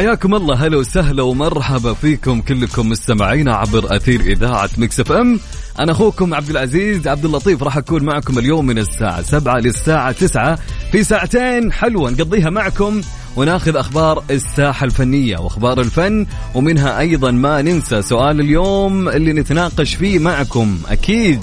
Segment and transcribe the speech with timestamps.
[0.00, 5.40] حياكم الله هلا وسهلا ومرحبا فيكم كلكم مستمعينا عبر أثير إذاعة Mix FM.
[5.80, 10.58] أنا أخوكم عبد العزيز عبد اللطيف راح أكون معكم اليوم من الساعة 7 للساعة 9
[10.92, 13.00] في ساعتين حلوة نقضيها معكم
[13.36, 20.18] وناخذ أخبار الساحة الفنية وأخبار الفن ومنها أيضا ما ننسى سؤال اليوم اللي نتناقش فيه
[20.18, 21.40] معكم أكيد.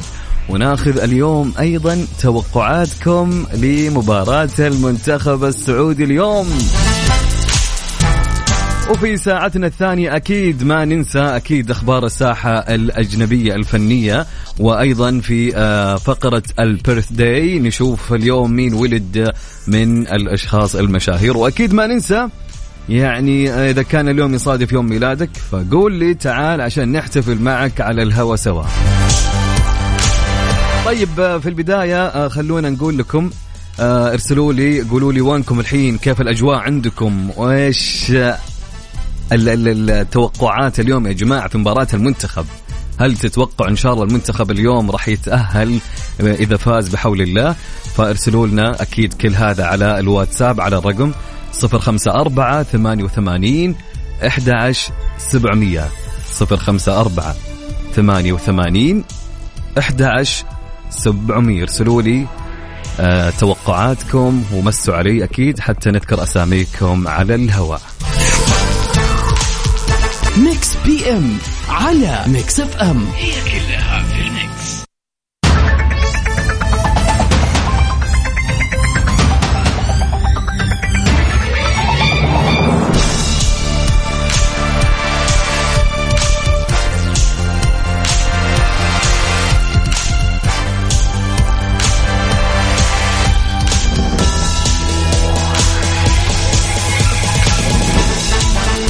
[0.49, 6.49] وناخذ اليوم أيضا توقعاتكم لمباراة المنتخب السعودي اليوم.
[8.89, 14.25] وفي ساعتنا الثانية أكيد ما ننسى أكيد أخبار الساحة الأجنبية الفنية
[14.59, 19.31] وأيضا في آه، فقرة البيرث داي نشوف اليوم مين ولد
[19.67, 21.37] من الأشخاص المشاهير.
[21.37, 22.27] وأكيد ما ننسى
[22.89, 28.03] يعني آه، إذا كان اليوم يصادف يوم ميلادك فقول لي تعال عشان نحتفل معك على
[28.03, 28.63] الهوا سوا.
[30.85, 33.29] طيب آه، في البداية خلونا نقول لكم
[33.79, 38.35] ارسلوا لي قولوا لي وينكم الحين كيف الأجواء عندكم؟ ال-
[39.31, 42.45] التوقعات اليوم يا جماعة في مباراة المنتخب.
[42.99, 45.79] هل تتوقع إن شاء الله المنتخب اليوم راح يتأهل
[46.19, 47.55] إذا فاز بحول الله؟
[47.95, 51.11] فارسلوا لنا أكيد كل هذا على الواتساب على الرقم
[51.63, 53.75] 054 88
[54.23, 55.89] 11 700
[56.41, 57.33] 054
[57.95, 59.03] 88
[59.77, 60.45] 11
[60.89, 62.27] 700 ارسلوا لي
[63.39, 67.81] توقعاتكم ومسوا علي أكيد حتى نذكر أساميكم على الهواء.
[70.37, 71.37] ميكس بي ام
[71.69, 73.96] على ميكس اف ام هي كلها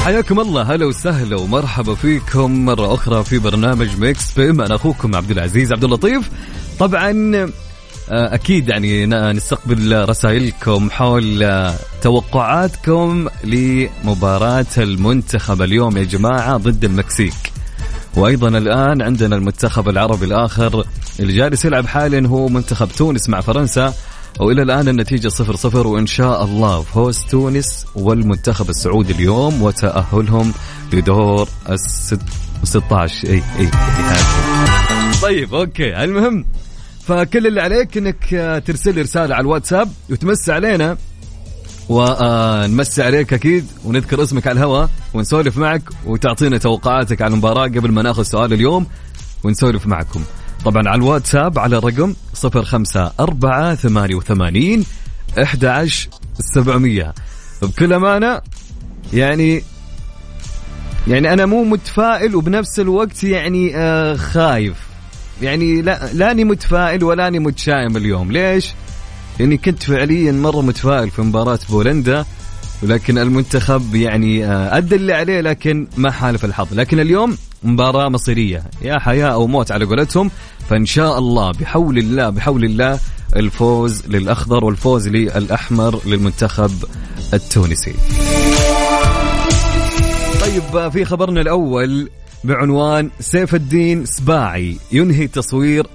[0.07, 0.62] حياكم الله.
[0.62, 5.84] هلا وسهلا ومرحبا فيكم مرة أخرى في برنامج Mix PM أنا أخوكم عبد العزيز عبد
[5.84, 6.29] اللطيف.
[6.79, 7.35] طبعا
[8.09, 17.51] آه، أكيد يعني نستقبل رسائلكم حول آه، توقعاتكم لمباراة المنتخب اليوم يا جماعة ضد المكسيك.
[18.16, 20.85] وأيضا الآن عندنا المنتخب العربي الآخر
[21.19, 23.94] اللي جالس يلعب حاليا هو منتخب تونس مع فرنسا.
[24.40, 30.53] والى الآن النتيجة صفر صفر وإن شاء الله فوز تونس والمنتخب السعودي اليوم وتأهلهم
[30.94, 32.22] لدور الست
[32.64, 33.70] 16 اي إي.
[35.22, 36.46] طيب okay المهم
[37.08, 40.98] فكل اللي عليك إنك آه، ترسل لي رسالة على الواتساب وتمسي علينا
[41.90, 48.02] ونمسي عليك أكيد ونذكر اسمك على الهواء ونسولف معك وتعطينا توقعاتك على المباراة قبل ما
[48.02, 48.88] ناخذ سؤال اليوم
[49.44, 50.24] ونسولف معكم
[50.66, 52.13] طبعا على الواتساب على الرقم
[52.45, 54.85] 054 88
[55.44, 56.09] 11
[56.56, 57.13] 700
[57.62, 58.41] بكل أمانة
[59.13, 59.63] يعني
[61.07, 64.78] يعني أنا مو متفائل وبنفس الوقت يعني آه خايف.
[65.41, 68.31] يعني لا لاني متفائل ولاني متشائم اليوم.
[68.31, 68.74] ليش؟
[69.39, 72.25] لأني كنت فعليا مرة متفائل في مباراة بولندا.
[72.83, 76.74] ولكن المنتخب يعني آه، أدى اللي عليه لكن ما حالف الحظ.
[76.74, 78.63] لكن اليوم مباراة مصيرية.
[78.81, 80.31] يا حياة أو موت على قولتهم.
[80.69, 83.00] فإن شاء الله بحول الله بحول الله
[83.35, 86.71] الفوز للأخضر والفوز للأحمر للمنتخب
[87.33, 87.94] التونسي.
[90.41, 92.09] طيب آه، في خبرنا الأول
[92.44, 94.77] بعنوان سيف الدين سباعي.
[94.91, 95.88] ينهي تصوير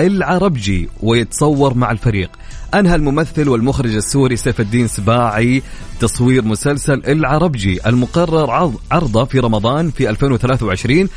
[0.00, 2.30] العربجي ويتصور مع الفريق.
[2.74, 5.62] أنهى الممثل والمخرج السوري سيف الدين سباعي
[6.00, 11.08] تصوير مسلسل العربجي المقرر عرض- عرضه في رمضان في 2023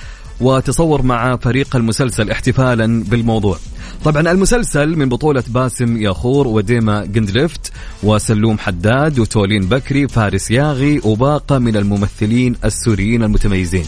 [0.42, 3.58] وتصور مع فريق المسلسل احتفالا بالموضوع.
[4.06, 7.72] طبعا المسلسل من بطولة باسم ياخور وديما جندلفت
[8.04, 13.86] وسلوم حداد وتولين بكري فارس ياغي وباقة من الممثلين السوريين المتميزين.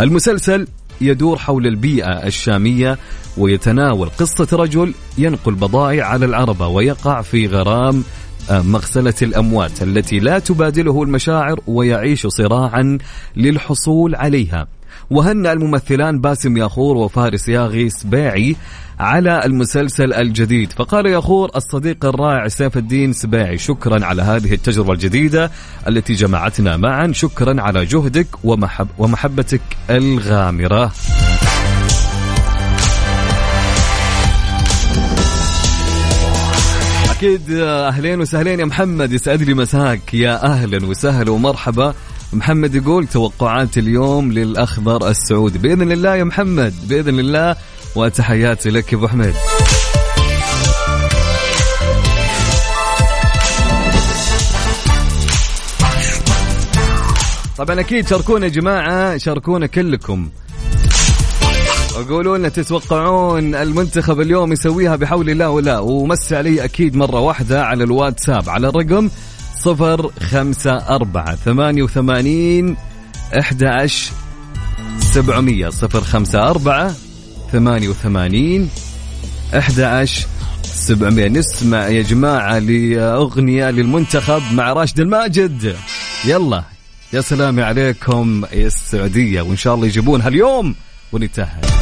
[0.00, 0.66] المسلسل
[1.00, 2.98] يدور حول البيئة الشامية
[3.36, 8.04] ويتناول قصة رجل ينقل بضائع على العربة ويقع في غرام
[8.50, 12.98] آه، مغسلة الأموات التي لا تبادله المشاعر ويعيش صراعا
[13.36, 14.66] للحصول عليها.
[15.10, 18.56] وهنأ الممثلان باسم ياخور وفارس ياغي سباعي
[19.00, 20.72] على المسلسل الجديد.
[20.72, 25.50] فقال ياخور الصديق الرائع سيف الدين سباعي شكرا على هذه التجربة الجديدة
[25.88, 27.12] التي جمعتنا معا.
[27.12, 29.60] شكرا على جهدك ومحب ومحبتك
[29.90, 30.92] الغامرة.
[37.10, 39.12] أكيد أهلين وسهلين يا محمد.
[39.12, 40.14] يسعد لي مساك.
[40.14, 41.94] يا أهلا وسهلا ومرحبا.
[42.32, 45.58] محمد يقول توقعات اليوم للأخضر السعودي.
[45.58, 47.56] بإذن الله يا محمد بإذن الله
[47.96, 49.34] وتحياتي لك يا أبو حميد.
[57.58, 60.28] طبعا أكيد شاركونا يا جماعة شاركونا كلكم.
[61.98, 67.84] وقولوا لنا تتوقعون المنتخب اليوم يسويها بحول الله ولا ومس علي أكيد مرة واحدة على
[67.84, 68.48] الواتساب.
[68.48, 69.10] على الرقم
[69.60, 72.76] صفر خمسة أربعة ثمانية وثمانين
[73.66, 74.12] عشر
[75.00, 75.68] سبعمية.
[75.68, 76.94] صفر خمسة أربعة
[77.52, 78.70] ثمانية وثمانين
[79.86, 80.26] عشر
[80.62, 81.28] سبعمية.
[81.28, 85.76] نسمع يا جماعة لأغنية للمنتخب مع راشد الماجد.
[86.24, 86.62] يلا
[87.12, 89.42] يا سلام عليكم يا السعودية.
[89.42, 90.74] وإن شاء الله يجيبونها اليوم
[91.12, 91.77] ونتأهل.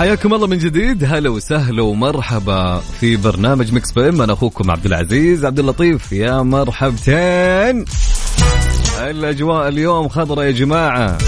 [0.00, 1.04] حياكم الله من جديد.
[1.04, 6.12] هلا وسهلا ومرحبا في برنامج مكس بي أنا أخوكم عبد العزيز عبد اللطيف.
[6.12, 7.84] يا مرحبتين.
[8.98, 11.18] الأجواء اليوم خضرة يا جماعة.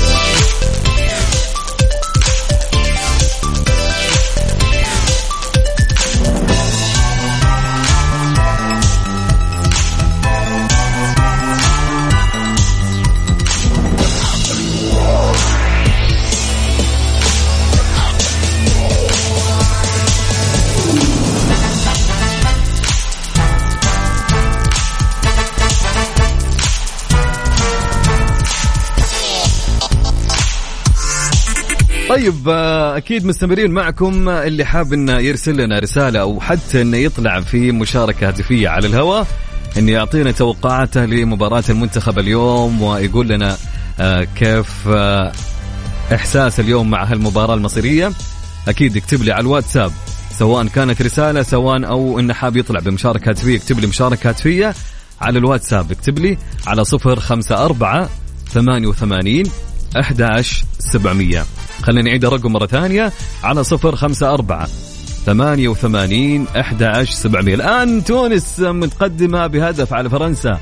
[32.12, 34.29] طيب آه، أكيد مستمرين معكم.
[34.29, 39.26] اللي حاب انه يرسل لنا رسالة أو حتى انه يطلع في مشاركة هاتفية على الهواء
[39.79, 43.56] انه يعطينا توقعاته لمباراة المنتخب اليوم ويقول لنا
[44.00, 45.32] آه، كيف آه،
[46.14, 48.12] إحساس اليوم مع هالمباراة المصيرية.
[48.69, 49.93] أكيد اكتب لي على الواتساب
[50.38, 54.75] سواء كانت رسالة سواء أو انه حاب يطلع بمشاركة هاتفية اكتب لي مشاركة هاتفية
[55.20, 55.93] على الواتساب.
[55.93, 58.08] اكتب لي على صفر خمسة أربعة
[58.50, 59.47] ثمانية وثمانين
[60.00, 60.43] أحد
[60.79, 61.44] سبعمية.
[61.82, 63.12] خلينا نعيد الرقم مرة ثانية
[63.43, 64.69] على صفر خمسة أربعة
[65.26, 67.55] ثمانية وثمانين أحد عشر سبعمية.
[67.55, 70.58] الآن تونس متقدمة بهدف على فرنسا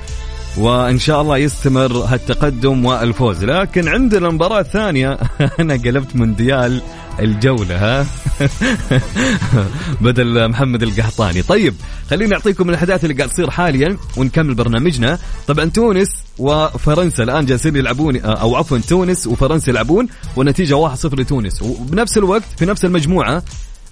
[0.58, 3.44] وإن شاء الله يستمر هالتقدم والفوز.
[3.44, 5.19] لكن عندنا المباراة الثانية
[5.60, 6.82] أنا قلبت مونديال
[7.20, 8.06] الجولة ها؟
[10.05, 11.43] بدل محمد القحطاني.
[11.43, 11.74] طيب
[12.10, 15.19] خليني أعطيكم الأحداث اللي قاعد تصير حاليا ونكمل برنامجنا.
[15.46, 16.08] طبعا تونس
[16.39, 21.62] وفرنسا الآن جالسين يلعبون أو عفوا تونس وفرنسا يلعبون والنتيجة 1-0 لتونس.
[21.62, 23.43] وبنفس الوقت في نفس المجموعة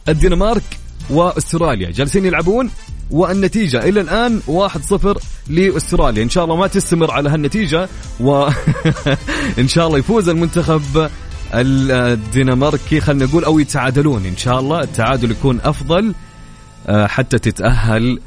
[0.09, 0.63] الدنمارك
[1.11, 2.71] وأستراليا جالسين يلعبون
[3.11, 5.19] والنتيجة إلى الآن 1-0
[5.49, 6.23] لأستراليا.
[6.23, 7.89] إن شاء الله ما تستمر على هالنتيجة
[8.21, 11.11] وإن شاء الله يفوز المنتخب
[11.55, 14.27] الدنماركي خلينا نقول أو يتعادلون.
[14.27, 16.15] إن شاء الله التعادل يكون أفضل
[16.87, 18.21] آه، حتى تتأهل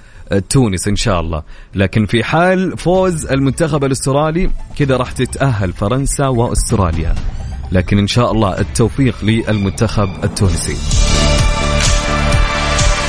[0.49, 1.43] تونس إن شاء الله.
[1.75, 7.15] لكن في حال فوز المنتخب الأسترالي كذا راح تتأهل فرنسا وأستراليا.
[7.71, 11.10] لكن إن شاء الله التوفيق للمنتخب التونسي.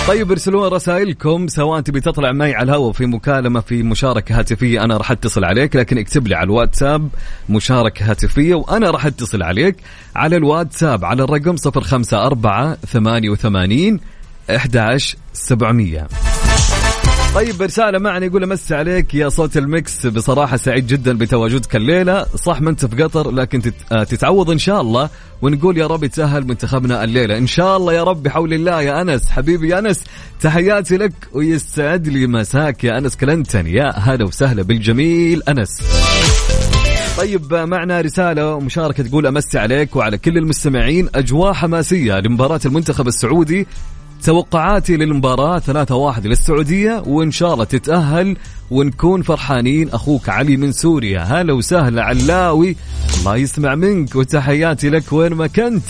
[0.09, 4.97] طيب ارسلوا رسائلكم سواء تبي تطلع معي على الهواء في مكالمة في مشاركة هاتفية أنا
[4.97, 7.09] راح اتصل عليك لكن اكتب لي على الواتساب
[7.49, 9.76] مشاركة هاتفية وأنا راح اتصل عليك
[10.16, 14.00] على الواتساب على الرقم 054 88
[14.50, 16.06] 11700
[17.34, 22.26] طيب رسالة معنا يقول أمس عليك يا صوت المكس بصراحة سعيد جدا بتواجدك الليلة.
[22.36, 23.62] صح ما أنت في قطر لكن
[23.92, 25.10] آه، تتعوض إن شاء الله
[25.42, 27.38] ونقول يا رب يتأهل منتخبنا الليلة.
[27.38, 29.28] إن شاء الله يا رب بحول الله يا أنس.
[29.30, 30.04] حبيبي يا أنس
[30.40, 33.66] تحياتي لك ويسعد لي مساك يا أنس كلنتن.
[33.66, 35.82] يا هلا وسهلا بالجميل أنس.
[37.18, 43.66] طيب معنا رسالة ومشاركة تقول أمسي عليك وعلى كل المستمعين أجواء حماسية لمباراة المنتخب السعودي
[44.25, 48.37] توقعاتي للمباراة 3-1 للسعودية وإن شاء الله تتأهل
[48.71, 49.88] ونكون فرحانين.
[49.88, 51.21] أخوك علي من سوريا.
[51.21, 52.76] هلا وسهلا علاوي.
[53.19, 55.83] الله يسمع منك وتحياتي لك وين ما كنت.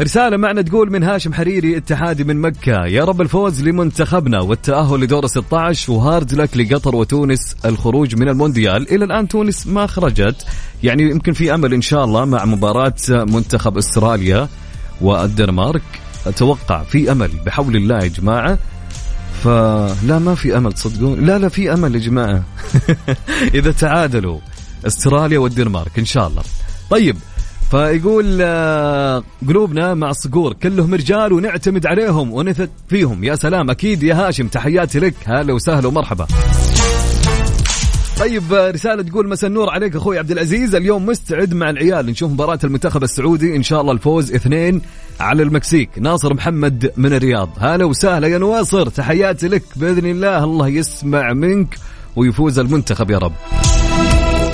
[0.00, 2.86] رسالة معنا تقول من هاشم حريري اتحادي من مكة.
[2.86, 8.94] يا رب الفوز لمنتخبنا والتأهل لدور 16 و hard luck لقطر وتونس الخروج من المونديال.
[8.94, 10.46] إلى الآن تونس ما خرجت.
[10.82, 14.48] يعني يمكن في أمل إن شاء الله مع مباراة منتخب أستراليا.
[15.00, 15.82] والدنمارك
[16.26, 18.58] أتوقع في أمل بحول الله يا جماعة.
[19.44, 21.20] فلا ما في أمل تصدقون.
[21.20, 22.42] لا لا في أمل يا جماعة.
[23.58, 24.38] إذا تعادلوا
[24.86, 26.42] أستراليا والدنمارك إن شاء الله.
[26.90, 27.16] طيب
[27.70, 33.24] فيقول آه، قلوبنا مع الصقور كلهم رجال ونعتمد عليهم ونثق فيهم.
[33.24, 35.14] يا سلام أكيد يا هاشم تحياتي لك.
[35.26, 36.26] هلا وسهلا ومرحبا.
[38.18, 40.74] طيب آه، رسالة تقول مسا النور عليك أخوي عبد العزيز.
[40.74, 43.56] اليوم مستعد مع العيال نشوف مباراة المنتخب السعودي.
[43.56, 44.82] إن شاء الله الفوز اثنين
[45.20, 45.90] على المكسيك.
[45.98, 47.48] ناصر محمد من الرياض.
[47.58, 48.88] هلا وسهلا يا نواصر.
[48.88, 50.44] تحياتي لك بإذن الله.
[50.44, 51.78] الله يسمع منك
[52.16, 53.32] ويفوز المنتخب يا رب.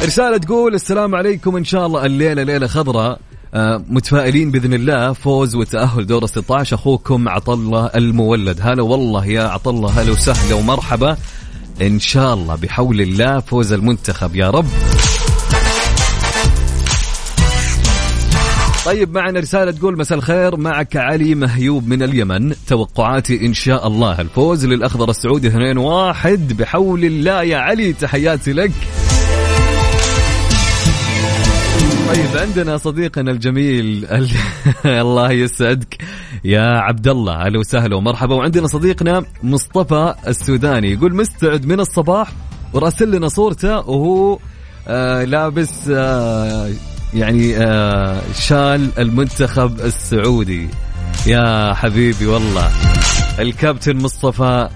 [0.05, 1.57] رسالة تقول السلام عليكم.
[1.57, 3.21] إن شاء الله الليلة ليلة خضراء.
[3.55, 5.13] آه، متفائلين بإذن الله.
[5.13, 8.59] فوز وتأهل دور 16 أخوكم عطله المولد.
[8.63, 11.17] هلا والله يا عطله هلا وسهلا ومرحبا.
[11.81, 14.67] إن شاء الله بحول الله فوز المنتخب يا رب.
[18.85, 20.57] طيب معنا رسالة تقول مساء الخير.
[20.57, 22.55] معك علي مهيوب من اليمن.
[22.67, 28.73] توقعاتي إن شاء الله الفوز للأخضر السعودي 2-1 بحول الله يا علي تحياتي لك.
[32.13, 32.37] طيب.
[32.37, 34.29] عندنا صديقنا الجميل ال...
[35.05, 36.03] الله يسعدك.
[36.45, 38.35] يا عبد الله أهلا وسهلا ومرحبا.
[38.35, 40.93] وعندنا صديقنا مصطفى السوداني.
[40.93, 42.33] يقول مستعد من الصباح
[42.73, 44.39] وراسل لنا صورته وهو
[44.89, 46.71] آه لابس آه
[47.15, 50.69] يعني آه شال المنتخب السعودي.
[51.27, 52.71] يا حبيبي والله.
[53.39, 54.69] الكابتن مصطفى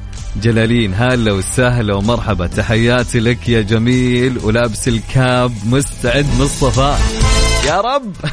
[0.43, 2.47] جلالين هلا وسهلا ومرحبا.
[2.47, 6.97] تحياتي لك يا جميل ولابس الكاب مستعد مصطفى
[7.67, 8.13] يا رب.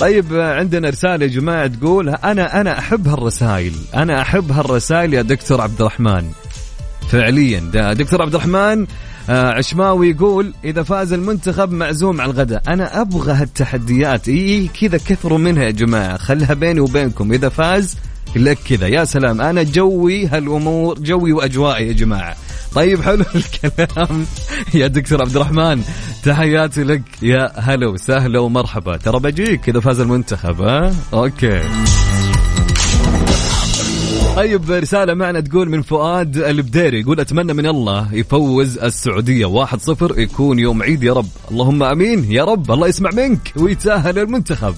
[0.00, 5.60] طيب عندنا رسالة يا جماعة تقول أنا أنا أحب هالرسائل أنا أحب هالرسائل يا دكتور
[5.60, 6.30] عبد الرحمن.
[7.08, 7.60] فعليا
[7.92, 8.86] دكتور عبد الرحمن
[9.30, 12.62] آه، عشماوي يقول إذا فاز المنتخب معزوم على الغداء.
[12.68, 14.28] أنا أبغى هالتحديات.
[14.28, 16.16] إي كذا كثروا منها يا جماعة.
[16.16, 17.32] خلها بيني وبينكم.
[17.32, 17.96] إذا فاز
[18.36, 18.86] لك كذا.
[18.86, 22.36] يا سلام أنا جوي هالأمور جوي وأجوائي يا جماعة.
[22.74, 24.26] طيب حلو الكلام.
[24.74, 25.82] يا دكتور عبد الرحمن
[26.24, 27.02] تحياتي لك.
[27.22, 28.96] يا هلا وسهلا ومرحبا.
[28.96, 31.62] ترى بجيك إذا فاز المنتخب ها؟ okay.
[34.36, 39.46] طيب رسالة معنا تقول من فؤاد البديري يقول أتمنى من الله يفوز السعودية.
[39.46, 41.28] واحد صفر يكون يوم عيد يا رب.
[41.50, 42.70] اللهم أمين يا رب.
[42.72, 44.74] الله يسمع منك ويتأهل المنتخب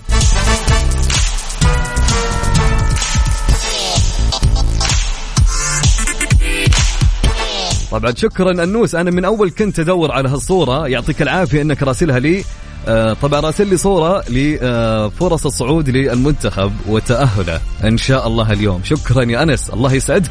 [7.91, 8.95] طبعا شكرا أنوس.
[8.95, 10.89] أنا من أول كنت أدور على هالصورة.
[10.89, 12.45] يعطيك العافية إنك راسلها لي.
[12.89, 18.81] آه، طبعا راسل لي صورة لفرص الصعود للمنتخب وتأهله إن شاء الله اليوم.
[18.85, 19.71] شكرا يا أنس.
[19.71, 20.31] الله يسعدك.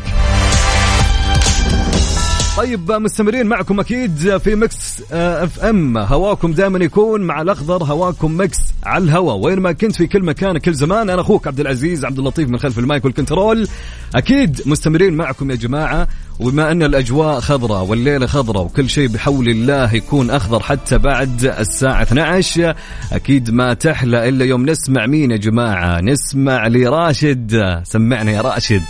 [2.58, 5.98] طيب مستمرين معكم أكيد في Mix آه، FM.
[5.98, 9.34] هواكم دائما يكون مع الأخضر هواكم Mix على الهوا.
[9.34, 11.10] وين ما كنت في كل مكان كل زمان.
[11.10, 13.68] أنا أخوك عبد العزيز عبد اللطيف من خلف ال mic وال control.
[14.16, 16.08] أكيد مستمرين معكم يا جماعة.
[16.40, 22.02] وبما أن الأجواء خضراء والليله خضراء وكل شيء بحول الله يكون أخضر حتى بعد الساعة
[22.02, 22.76] 12
[23.12, 27.82] أكيد ما تحلى إلا يوم نسمع مين يا جماعة؟ نسمع لراشد.
[27.84, 28.82] سمعنا يا راشد.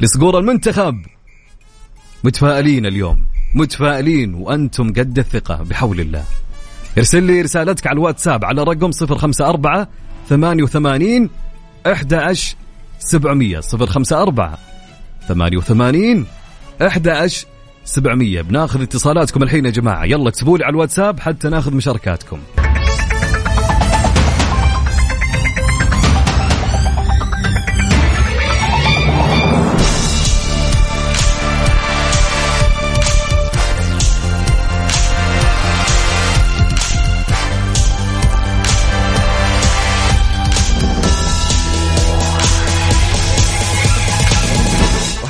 [0.00, 1.15] لصقور المنتخب.
[2.26, 3.26] متفائلين اليوم.
[3.54, 6.24] متفائلين وأنتم قد الثقة بحول الله.
[6.98, 9.86] ارسل لي رسالتك على الواتساب على رقم 054
[10.28, 11.30] 88
[11.86, 12.56] 11
[12.98, 14.56] 700 054
[15.28, 16.26] 88
[16.82, 17.46] 11
[17.84, 20.04] 700 بناخذ اتصالاتكم الحين يا جماعة.
[20.04, 22.38] يلا اكتبوا لي على الواتساب حتى ناخذ مشاركاتكم.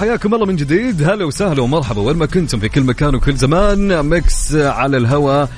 [0.06, 1.02] حياكم الله من جديد.
[1.02, 4.06] هلا وسهلا ومرحبا وين ما كنتم في كل مكان وكل زمان.
[4.06, 5.48] مكس على الهواء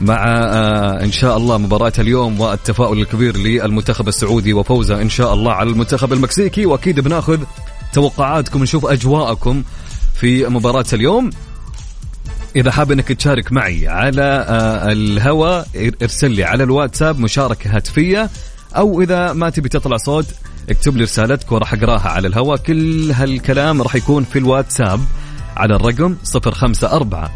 [0.00, 5.52] مع آه إن شاء الله مباراة اليوم والتفاؤل الكبير للمنتخب السعودي وفوزه إن شاء الله
[5.52, 6.66] على المنتخب المكسيكي.
[6.66, 7.40] وأكيد بناخذ
[7.92, 9.62] توقعاتكم نشوف أجواءكم
[10.14, 11.30] في مباراة اليوم.
[12.56, 15.66] إذا حاب أنك تشارك معي على آه، الهواء
[16.02, 18.30] إرسل لي على الواتساب مشاركة هاتفية
[18.76, 20.26] أو إذا ما تبي تطلع صوت
[20.70, 22.56] اكتب لي رسالتك وراح أقراها على الهواء.
[22.56, 25.00] كل هالكلام راح يكون في الواتساب
[25.56, 27.28] على الرقم 054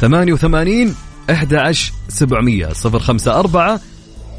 [0.00, 0.94] 88
[1.30, 3.80] 11700 054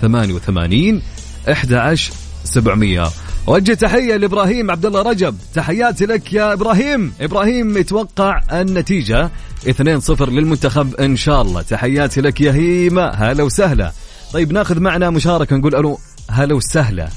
[0.01, 1.01] 88
[1.47, 3.11] 11700
[3.47, 5.35] وجه تحية لإبراهيم عبد الله رجب.
[5.53, 7.13] تحياتي لك يا إبراهيم.
[7.21, 9.29] إبراهيم يتوقع النتيجة
[9.65, 11.61] 2-0 للمنتخب إن شاء الله.
[11.61, 13.91] تحياتي لك يا هيمة هلا وسهلا.
[14.33, 15.99] طيب ناخذ معنا مشاركة نقول ألو.
[16.29, 17.09] هلا وسهلا.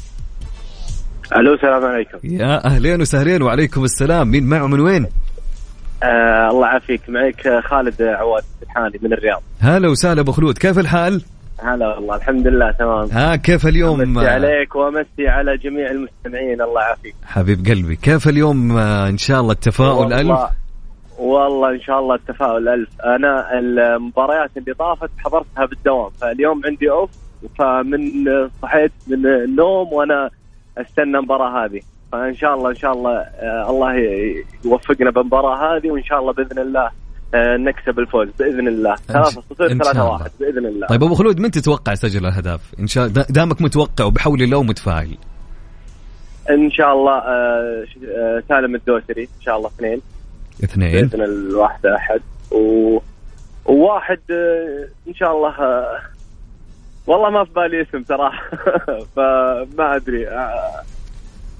[1.36, 2.18] ألو السلام عليكم.
[2.24, 4.28] يا أهلين وسهلين وعليكم السلام.
[4.28, 5.06] مين معه من وين؟
[6.02, 7.00] آه الله يعافيك.
[7.08, 9.42] معك خالد عواد الحاني من الرياض.
[9.60, 10.58] هلا وسهلا أبو خلود.
[10.58, 11.22] كيف الحال؟
[11.62, 13.08] هلا والله الحمد لله تمام.
[13.12, 17.14] ها كيف اليوم؟ امسي عليك وامسي على جميع المستمعين الله يعافيك.
[17.24, 20.50] حبيب قلبي كيف اليوم؟ آه، إن شاء الله التفاؤل والله,
[21.18, 22.88] والله إن شاء الله التفاؤل ألف.
[23.04, 27.10] أنا المباريات اللي طافت حضرتها بالدوام فاليوم عندي أوف
[27.58, 28.00] فمن
[28.62, 30.30] صحيت من النوم وأنا
[30.78, 31.80] استنى المباراة هذه
[32.12, 33.94] فإن شاء الله إن شاء الله آه، الله
[34.64, 36.90] يوفقنا بالمباراة هذه وإن شاء الله بإذن الله
[37.34, 39.40] آه، نكسب الفوز بإذن الله 3 0
[39.72, 40.10] إن شاء 3 الله.
[40.12, 44.04] 1 بإذن الله طيب أبو خلود من تتوقع يسجل الأهداف؟ إن شاء دا- دامك متوقع
[44.04, 45.16] وبحول الله ومتفائل.
[46.50, 47.84] إن شاء الله آه،
[48.48, 50.00] سالم الدوسري إن شاء الله اثنين
[50.64, 52.20] اثنين بإذن الواحد أحد
[52.52, 52.98] و...
[53.66, 54.20] وواحد
[55.08, 55.54] إن شاء الله
[57.06, 58.50] والله ما في بالي اسم صراحة
[59.16, 60.28] فما أدري.
[60.28, 60.82] آه،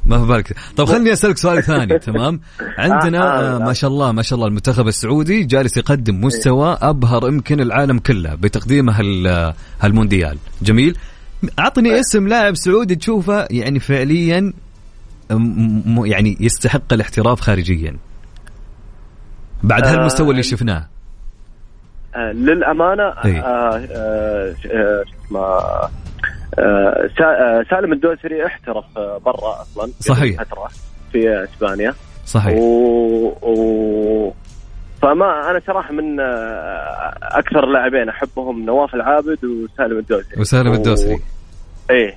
[0.04, 0.56] ما في بالك.
[0.76, 2.40] طيب خليني أسألك سؤال ثاني تمام؟
[2.78, 7.28] عندنا آه، آه ما شاء الله ما شاء الله المنتخب السعودي جالس يقدم مستوى أبهر
[7.28, 10.38] يمكن العالم كله بتقديمه هال هالمونديال.
[10.62, 10.96] جميل.
[11.58, 14.52] أعطني اسم لاعب سعودي تشوفه يعني فعليا
[16.04, 17.96] يعني يستحق الاحتراف خارجيا.
[19.62, 20.88] بعد هالمستوى اللي شفناه.
[22.16, 23.02] للأمانة.
[23.02, 23.78] آه،
[24.62, 25.90] ش- آه، اسمه آه،
[26.58, 28.84] آه، سالم الدوسري احترف
[29.24, 30.42] برا أصلا صحيح.
[30.42, 30.68] فترة
[31.12, 31.94] في إسبانيا
[32.26, 33.26] صحيح و...
[33.42, 34.32] و...
[35.02, 36.20] فما أنا صراحة من
[37.22, 41.18] أكثر لاعبين أحبهم نواف العابد وسالم الدوسري وسالم و- الدوسري.
[41.90, 42.16] إيه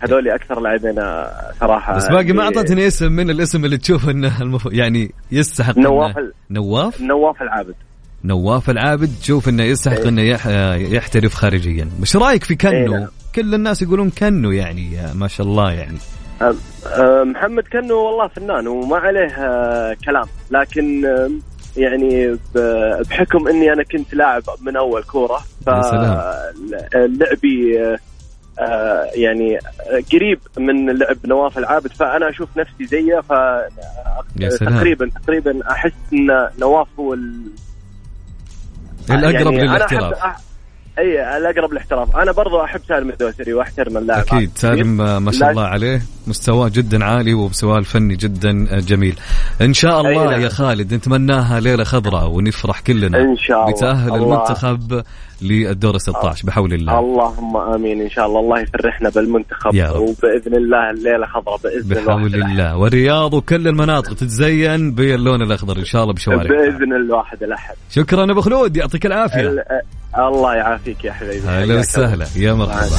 [0.00, 0.94] هذول أكثر لاعبين
[1.60, 4.68] صراحة بس باقي ما اعطتني اسم من الاسم اللي تشوف إنه المف...
[4.72, 7.74] يعني يستحق نواف ال- نواف نواف العابد
[8.24, 10.08] نواف العابد تشوف إنه يستحق إيه.
[10.08, 10.46] إنه يح...
[10.76, 13.08] يحترف خارجيا مش رأيك في إيه كنو نعم.
[13.34, 15.98] كل الناس يقولون كنو يعني ما شاء الله يعني
[17.24, 21.04] محمد كنو والله فنان وما عليه آه، كلام لكن
[21.76, 22.38] يعني
[23.10, 25.38] بحكم إني أنا كنت لاعب من أول كورة.
[25.66, 26.38] فلعبي
[28.60, 29.58] آه، يعني
[30.12, 33.32] قريب من لعب نواف العابد فأنا أشوف نفسي زيه ف.
[34.60, 37.16] تقريبا تقريبا أحس إن نواف هو.
[39.10, 40.14] الأقرب يعني للاحتراف.
[40.98, 44.50] إي الأقرب للاحتراف أنا برضو أحب سالم الدوسري وأحترم اللاعب أكيد.
[44.54, 49.18] سالم ما شاء الله عليه مستواه جدا عالي ومستواه الفني جدا جميل
[49.60, 50.36] إن شاء الله.
[50.36, 53.72] يا خالد نتمناها ليلة خضراء ونفرح كلنا إن شاء الله.
[53.72, 54.34] بتأهل الله.
[54.34, 55.02] المنتخب
[55.42, 56.98] للدور 16 بحول الله.
[56.98, 60.00] اللهم آمين إن شاء الله الله يفرحنا بالمنتخب يا رب.
[60.00, 62.04] وبإذن الله الليلة خضراء بإذن الله.
[62.04, 62.76] بحول الله.
[62.76, 67.74] والرياض وكل المناطق تتزين باللون الأخضر إن شاء الله بشوارع بإذن الواحد الأحد.
[67.90, 69.40] شكرا أبو خلود يعطيك العافية.
[69.40, 69.64] ال-
[70.18, 71.38] الله يعافيك يا حبيبي.
[71.38, 72.26] هلا حياك وسهلا.
[72.36, 72.52] يا.
[72.52, 72.96] مرحبا.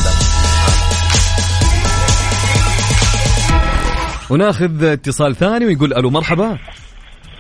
[4.29, 6.57] وناخذ اتصال ثاني ويقول ألو مرحبا.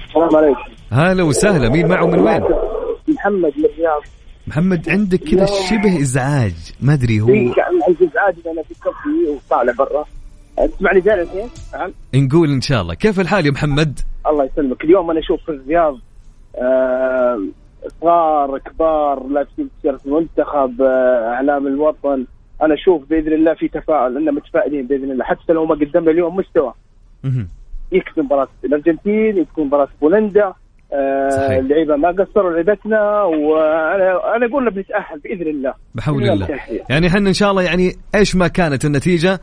[0.07, 0.71] السلام عليكم.
[0.91, 1.69] هلا وسهلا.
[1.69, 2.41] مين معه من وين؟
[3.07, 4.01] محمد من الرياض.
[4.49, 7.25] محمد عندك كذا شبه إزعاج ما أدري هو.
[7.25, 7.33] في
[8.01, 10.05] الازعاج أنا في كفي وطالع برا.
[10.67, 11.49] تسمعني زين الحين؟
[12.15, 12.93] نقول إن شاء الله.
[12.93, 14.83] كيف الحال يا محمد؟ الله يسلمك.
[14.83, 15.97] اليوم أنا أشوف في الرياض
[16.55, 17.41] آه،
[18.01, 22.25] صغار كبار لابسين تيشيرت المنتخب آه، إعلام الوطن.
[22.61, 25.25] أنا أشوف بإذن الله في تفاؤل ان متفائلين بإذن الله.
[25.25, 26.73] حتى لو ما قدمنا اليوم مستوى.
[27.91, 30.53] يكفي مباراة الأرجنتين يكفي مباراة بولندا.
[30.93, 31.59] آه،.
[31.59, 35.73] اللعيبة ما قصروا لعبتنا وأنا أنا أقول بنتأهل بإذن الله.
[35.95, 36.45] بحول الله.
[36.45, 36.81] تحية.
[36.89, 39.39] يعني إحنا إن شاء الله يعني إيش ما كانت النتيجة؟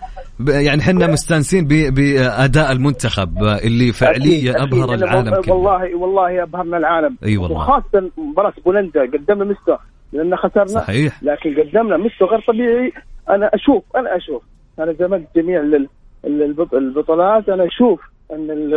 [0.48, 5.02] يعني إحنا مستانسين ب- بأداء المنتخب اللي فعليا أكيد، أبهر أكيد.
[5.02, 5.54] العالم كله.
[5.54, 7.16] والله والله أبهرنا العالم.
[7.24, 7.56] أي والله.
[7.56, 9.78] وخاصة مباراة بولندا قدمنا مستوى
[10.12, 10.66] لأن خسرنا.
[10.66, 11.22] صحيح.
[11.22, 12.92] لكن قدمنا مستوى غير طبيعي.
[13.30, 14.42] أنا أشوف أنا أشوف.
[14.78, 15.88] أنا زملت جميع ال-
[16.24, 18.00] ال- البط- البطولات أنا أشوف
[18.32, 18.70] إن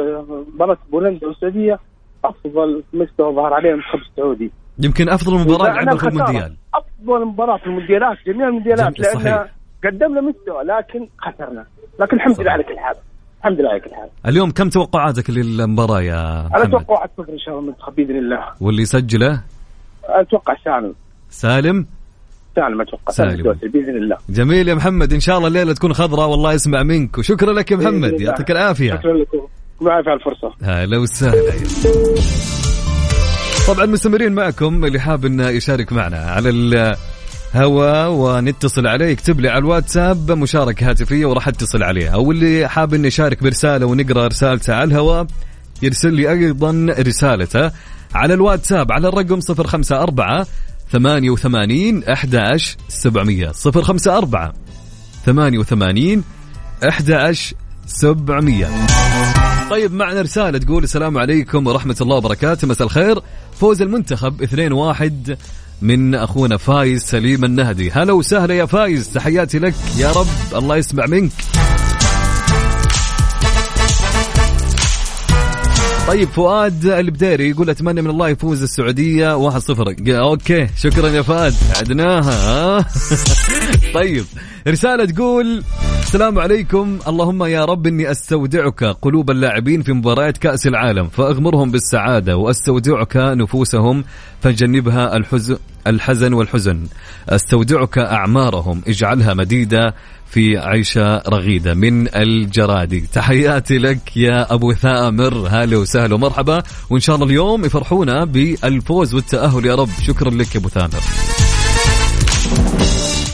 [0.54, 1.80] مباراة بولندا والسعودية
[2.26, 4.52] أفضل مستوى ظهر عليه المنتخب السعودي.
[4.80, 6.08] يمكن أفضل مباراة لعبها في.
[6.08, 6.56] المونديال.
[6.74, 9.26] أفضل مباراة في المونديالات جميع المونديالات جميل، صحيح.
[9.26, 9.48] لأن
[9.86, 11.66] قدمنا مستوى لكن خسرنا.
[12.00, 12.96] لكن الحمد لله على كل حال.
[13.40, 14.10] الحمد لله على كل حال.
[14.28, 18.44] اليوم كم توقعاتك للمباراة يا أنا محمد؟ أتوقع 1-0 إن شاء الله المنتخب بإذن الله.
[18.62, 19.44] واللي يسجله؟
[20.04, 20.96] أتوقع سالم.
[21.30, 21.86] سالم؟
[22.56, 23.54] سالم أتوقع سالم.
[23.54, 24.18] بإذن الله.
[24.30, 27.18] جميل يا محمد إن شاء الله الليلة تكون خضراء والله يسمع منك.
[27.18, 28.22] وشكرا لك يا محمد.
[28.22, 28.96] يعطيك العافية.
[28.96, 29.48] شكرا لكم.
[29.82, 30.54] وعافيه على الفرصة.
[30.64, 31.54] هلا وسهلا.
[33.68, 39.60] طبعا مستمرين معكم اللي حاب إنه يشارك معنا على الهواء ونتصل عليه يكتب لي على
[39.60, 44.84] الواتساب مشاركة هاتفية وراح اتصل عليه أو اللي حاب إنه يشارك برسالة ونقرأ رسالته على
[44.84, 45.28] الهواء
[45.82, 47.72] يرسل لي أيضا رسالته
[48.16, 50.46] على الواتساب على الرقم 054
[50.92, 54.54] 88 11 700 054
[55.26, 56.24] 88
[56.84, 57.56] 11
[57.88, 58.68] 700
[59.70, 62.68] طيب معنا رسالة تقول السلام عليكم ورحمة الله وبركاته.
[62.68, 63.20] مساء الخير.
[63.60, 65.38] فوز المنتخب 2-1
[65.82, 67.92] من أخونا فايز سليم النهدي.
[67.92, 69.74] هلا وسهلا يا فايز تحياتي لك.
[69.98, 71.32] يا رب الله يسمع منك.
[76.08, 81.54] طيب فؤاد البديري يقول أتمنى من الله يفوز السعودية 1-0 ق- أوكي شكرا يا فؤاد
[81.78, 82.32] عدناها.
[82.80, 82.86] ها
[83.94, 84.26] طيب
[84.68, 85.64] رسالة تقول
[86.00, 87.00] السلام عليكم.
[87.08, 94.04] اللهم يا رب إني أستودعك قلوب اللاعبين في مباريات كأس العالم فأغمرهم بالسعادة وأستودعك نفوسهم
[94.42, 95.58] فجنبها الحزن
[95.88, 96.88] الحزن والحزن.
[97.30, 99.94] أستودعك أعمارهم اجعلها مديدة
[100.30, 101.74] في عيشة رغيدة.
[101.74, 103.00] من الجرادي.
[103.14, 105.48] تحياتي لك يا أبو ثامر.
[105.50, 106.64] هلا وسهلا ومرحبا.
[106.90, 109.90] وإن شاء الله اليوم يفرحونا بالفوز والتأهل يا رب.
[110.02, 111.02] شكرا لك يا أبو ثامر.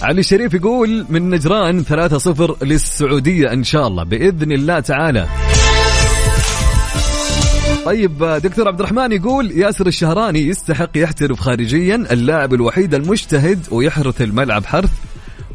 [0.01, 5.27] علي الشريف يقول من نجران 3-0 للسعودية إن شاء الله بإذن الله تعالى.
[7.85, 14.65] طيب دكتور عبد الرحمن يقول ياسر الشهراني يستحق يحترف خارجيا اللاعب الوحيد المجتهد ويحرث الملعب
[14.65, 14.91] حرث.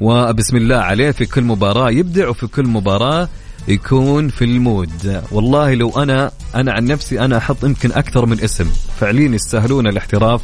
[0.00, 3.29] وبسم الله عليه في كل مباراة يبدع وفي كل مباراة
[3.68, 5.22] يكون في المود.
[5.33, 8.66] والله لو أنا أنا عن نفسي أنا أحط يمكن أكثر من اسم.
[9.00, 10.42] فعليا يستاهلون الاحتراف.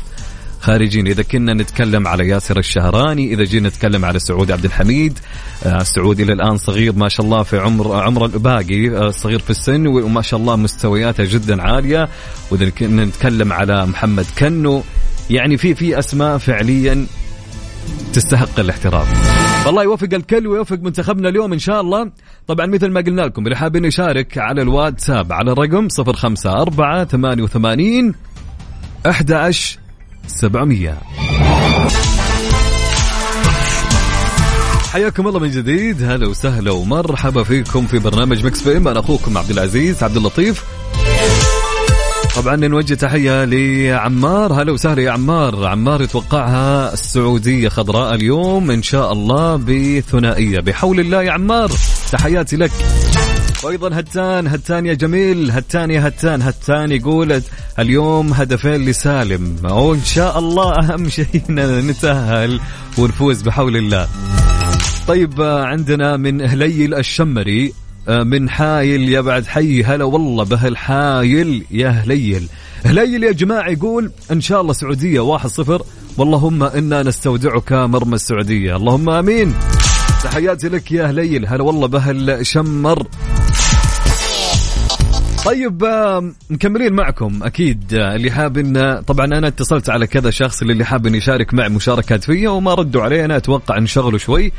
[0.60, 1.06] خارجين.
[1.06, 5.18] إذا كنا نتكلم على ياسر الشهراني إذا جينا نتكلم على سعود عبد الحميد
[5.66, 9.50] آه، سعود إلى الآن صغير ما شاء الله في عمر عمر الباقي آه، صغير في
[9.50, 12.08] السن وما شاء الله مستوياته جدا عالية.
[12.50, 14.82] وإذا كنا نتكلم على محمد كنو
[15.30, 17.06] يعني في في أسماء فعليا
[18.12, 22.10] تستحق الاحتراف والله يوفق الكل ويوفق منتخبنا اليوم إن شاء الله.
[22.46, 28.14] طبعا مثل ما قلنا لكم اللي حابين يشارك على الواتساب على الرقم 054 88
[29.06, 29.85] 11
[30.26, 30.98] 700
[34.92, 36.02] حياكم الله من جديد.
[36.02, 40.64] هلا وسهلا ومرحبا فيكم في برنامج Mix PM أنا أخوكم عبد العزيز عبد اللطيف.
[42.36, 44.62] طبعا نوجه تحية لعمار.
[44.62, 45.66] هلا وسهلا يا عمار.
[45.66, 50.60] عمار يتوقعها السعودية خضراء اليوم إن شاء الله بثنائية.
[50.60, 51.70] بحول الله يا عمار
[52.12, 52.72] تحياتي لك.
[53.64, 57.42] وأيضا هتان هتان يا جميل هتان يا هتان هتان يقول
[57.78, 59.56] اليوم هدفين لسالم.
[59.64, 62.60] وان شاء الله أهم شيء إننا نتأهل
[62.98, 64.08] ونفوز بحول الله.
[65.08, 67.72] طيب عندنا من هليل الشمري
[68.08, 72.48] من حايل يا بعد حي هلا والله بهالحايل يا هليل
[72.84, 75.82] هليل يا جماعة يقول إن شاء الله سعودية واحد صفر.
[76.18, 78.76] واللهم إنا نستودعك مرمى السعودية.
[78.76, 79.54] اللهم آمين.
[80.24, 83.06] تحياتي لك يا هليل هلا والله بهالشمر
[85.46, 90.62] طيب آه، مكملين معكم أكيد آه، اللي حاب انه طبعا أنا اتصلت على كذا شخص
[90.62, 94.52] اللي حاب انه يشارك معي مشاركات فيا وما ردوا علي أنا أتوقع انشغلوا شوي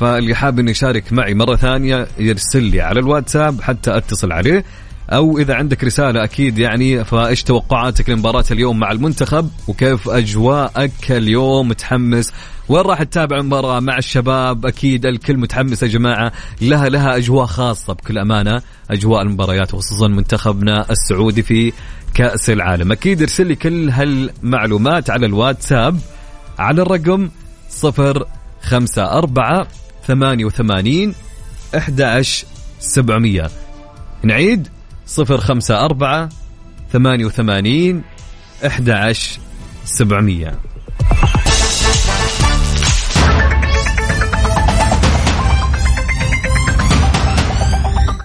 [0.00, 4.64] فاللي حاب انه يشارك معي مرة ثانية يرسل لي على الواتساب حتى أتصل عليه
[5.10, 11.68] أو إذا عندك رسالة أكيد يعني فإيش توقعاتك لمباراة اليوم مع المنتخب؟ وكيف أجواءك اليوم
[11.68, 12.32] متحمس؟
[12.68, 16.32] وين راح تتابع المباراة مع الشباب؟ أكيد الكل متحمس يا جماعة.
[16.60, 18.62] لها لها أجواء خاصة بكل أمانة.
[18.90, 21.72] أجواء المباريات وخصوصا منتخبنا السعودي في
[22.14, 22.92] كأس العالم.
[22.92, 25.98] أكيد ارسل لي كل هالمعلومات على الواتساب
[26.58, 27.28] على الرقم
[27.84, 29.66] 054
[30.06, 31.14] 88
[31.76, 32.46] 11
[32.80, 33.50] 700
[34.22, 34.68] نعيد
[35.18, 36.28] 054
[36.92, 38.02] 88
[38.64, 39.40] 11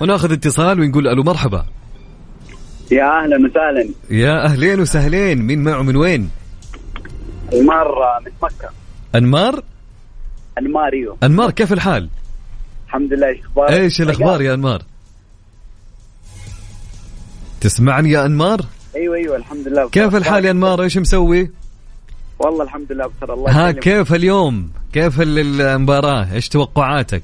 [0.02, 1.66] وناخذ اتصال ونقول ألو مرحبا.
[2.92, 3.90] يا أهلا وسهلا.
[4.10, 5.42] يا أهلين وسهلين.
[5.42, 6.30] مين معه من وين؟
[7.54, 8.70] أنمار من مكة.
[9.16, 9.64] أنمار؟
[10.58, 11.18] أنمار إيوه.
[11.24, 12.10] أنمار كيف الحال؟
[12.88, 14.82] الحمد لله إيش أخبارك؟ إيش الأخبار يا أنمار؟
[17.62, 18.62] تسمعني يا أنمار؟
[18.96, 19.90] أيوه أيوه الحمد لله.
[19.90, 21.52] كيف الحال يا أنمار؟ إيش مسوي؟
[22.40, 23.72] والله الحمد لله بخير الله ها.
[23.72, 27.24] كيف اليوم؟ كيف ال- المباراة؟ إيش توقعاتك؟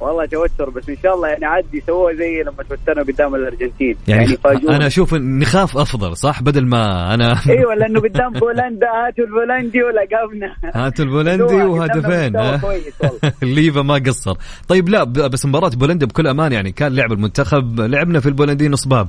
[0.00, 3.96] والله توتر بس إن شاء الله يعني عادي سووها زي لما توترنا قدام الأرجنتين.
[4.08, 8.86] يعني, يعني, فاجونا أنا أشوف نخاف أفضل صح؟ بدل ما أنا أيوه لأنه قدام بولندا
[8.86, 12.82] هاتوا البولندي ولقفنا هاتوا البولندي وهدفين والله.
[13.42, 14.36] الليفا ما قصر.
[14.68, 19.08] طيب لا بس مباراة بولندا بكل أمان يعني كان لعب المنتخب لعبنا في البولنديين نصباب.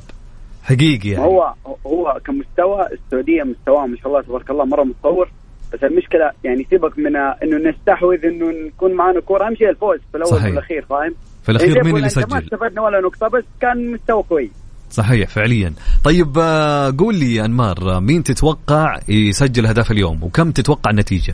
[0.64, 1.26] حقيقي يعني.
[1.26, 1.54] هو
[1.88, 5.30] هو كمستوى السعودية مستواه ما شاء الله تبارك الله مرة متطور.
[5.74, 9.48] بس المشكلة يعني سيبك من إنه نستحوذ إنه نكون معنا كورة.
[9.48, 10.50] أهم شيء الفوز في الأول صحيح.
[10.50, 14.24] والاخير فاهم؟ في الأخير مين اللي بولندا ما سجل استفدنا ولا نقطة بس كان مستوى
[14.24, 14.52] كويس.
[14.90, 15.74] صحيح فعليا.
[16.04, 21.34] طيب آه، قول لي يا أنمار آه، مين تتوقع يسجل هدف اليوم وكم تتوقع النتيجة؟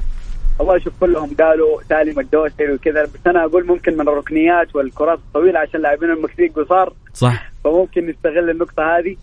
[0.59, 5.59] والله شوف كلهم قالوا سالم الدوسري وكذا بس أنا أقول ممكن من الركنيات والكرات الطويلة
[5.59, 6.93] عشان لاعبين المكسيك قصار.
[7.13, 7.51] صح.
[7.63, 9.15] فممكن نستغل النقطة هذه.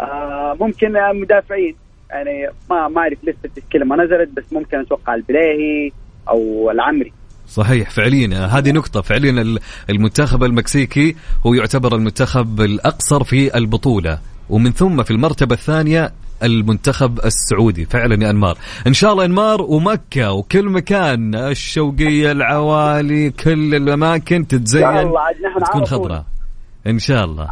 [0.00, 1.76] آه ممكن مدافعين.
[2.14, 5.92] يعني ما ما أعرف لسه التشكيله ما نزلت بس ممكن أتوقع البلاهي
[6.28, 7.12] أو العمري.
[7.48, 8.46] صحيح فعليا.
[8.46, 9.00] هذه نقطة.
[9.00, 9.58] فعليا ال-
[9.90, 14.18] المنتخب المكسيكي هو يعتبر المنتخب الأقصر في البطولة.
[14.50, 17.84] ومن ثم في المرتبة الثانية المنتخب السعودي.
[17.84, 18.58] فعلا يا أنمار.
[18.86, 21.34] إن شاء الله أنمار ومكة وكل مكان.
[21.34, 25.10] الشوقية العوالي كل الأماكن تتزين
[25.66, 26.24] تكون خضراء.
[26.86, 27.48] إن شاء الله.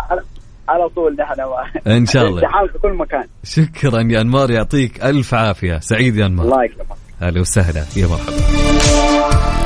[0.71, 1.41] على- طول نحن
[1.87, 2.37] إن شاء الله.
[2.39, 3.25] ازدحام في كل مكان.
[3.45, 5.79] شكرا يا انمار يعطيك ألف عافية.
[5.79, 6.87] سعيد يا انمار الله يكرمك.
[7.23, 7.85] أهلا وسهلا.
[7.97, 9.62] يا مرحبا.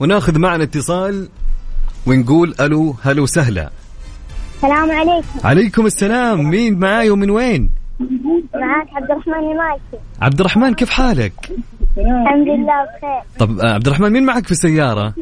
[0.00, 1.28] وناخذ معنا اتصال
[2.06, 3.70] ونقول ألو هلا وسهلا
[4.56, 5.26] السلام عليكم.
[5.44, 6.50] عليكم السلام.
[6.50, 7.70] مين معاي ومن وين؟
[8.54, 11.32] معك عبد الرحمن المالكي عبد الرحمن كيف حالك؟
[11.98, 13.22] الحمد لله بخير.
[13.38, 15.14] طب آه، عبد الرحمن مين معك في السيارة؟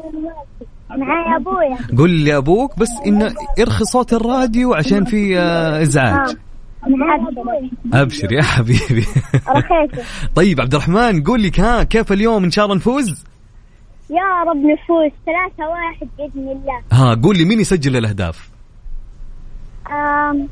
[0.91, 1.99] معاي أبويا.
[1.99, 6.37] قل لي أبوك بس انه ارخي صوت الراديو عشان في آه، إزعاج.
[6.83, 8.03] أبشر.
[8.03, 9.07] ابشر يا حبيبي.
[10.37, 13.28] طيب عبد الرحمن قول لي ها كيف اليوم؟ إن شاء الله نفوز؟
[14.11, 15.11] يا رب نفوز.
[15.27, 16.83] ثلاثة واحد بإذن الله.
[16.92, 18.51] ها قول لي مين يسجل الأهداف؟
[19.90, 20.49] أم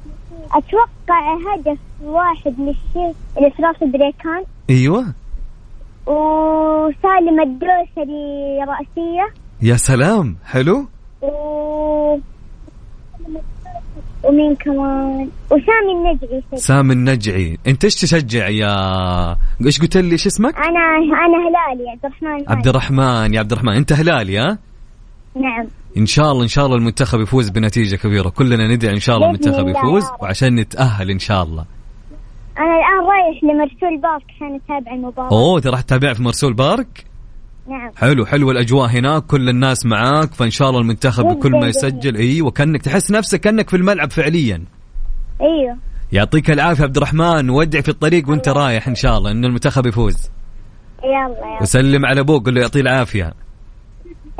[0.52, 4.44] أتوقع هدف واحد للشيخ الإشراف بريكان.
[4.70, 5.04] أيوه.
[6.06, 9.34] وسالم الدوسري رأسية.
[9.62, 10.88] يا سلام حلو.
[11.22, 12.18] و...
[14.28, 16.42] ومين كمان؟ وسامي النجعي.
[16.50, 16.58] سجل.
[16.58, 17.58] سام النجعي.
[17.66, 19.36] انت إيش تشجع يا
[19.66, 22.68] إيش قلت لي؟ إيش اسمك؟ أنا أنا هلالي عبد الرحمن عبد.
[22.68, 24.58] الرحمن يا عبد الرحمن أنت هلالي ها؟
[25.34, 25.66] نعم.
[25.96, 28.28] إن شاء الله إن شاء الله المنتخب يفوز بنتيجة كبيرة.
[28.28, 30.04] كلنا ندعي إن شاء الله المنتخب يفوز.
[30.20, 31.64] وعشان نتأهل إن شاء الله.
[32.58, 35.30] أنا الآن رايح لمرسول بارك عشان أتابع المباراة.
[35.30, 37.04] أوه إنت راح تتابع في مرسول بارك؟
[37.68, 37.90] نعم.
[37.96, 41.66] حلو حلو الأجواء هناك كل الناس معاك فإن شاء الله المنتخب بكل ما.
[41.66, 42.16] يسجل.
[42.16, 44.64] إي وكأنك تحس نفسك كأنك في الملعب فعليا.
[45.40, 45.76] أيوه.
[46.12, 47.50] يعطيك العافية عبد الرحمن.
[47.50, 50.30] ودع في الطريق وأنت رايح إن شاء الله إن المنتخب يفوز.
[51.04, 51.62] يلا يلا.
[51.62, 53.34] وسلم على أبوك قل له يعطيه العافية.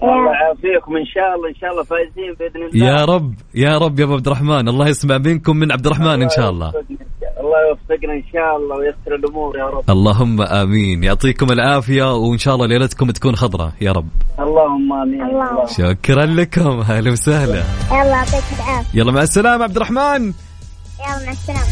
[0.03, 0.97] الله يعافيكم.
[0.97, 2.87] إن شاء الله إن شاء الله فايزين بإذن الله.
[2.87, 4.69] يا رب يا رب يا أبو عبد الرحمن.
[4.69, 6.73] الله يسمع منكم من عبد الرحمن إن شاء الله.
[7.57, 9.91] الله يوفقنا إن شاء الله ويسر الأمور يا رب.
[9.91, 11.05] اللهم آمين.
[11.05, 14.09] يعطيكم العافية وإن شاء الله ليلتكم تكون خضراء يا رب.
[14.39, 15.23] اللهم آمين.
[15.23, 15.67] اللهم.
[15.67, 16.81] شكرا لكم.
[16.81, 17.63] أهلا وسهلا.
[17.93, 19.01] يلا يعطيك العافية.
[19.01, 20.23] يلا مع السلامة عبد الرحمن.
[20.23, 21.67] يلا مع السلامة.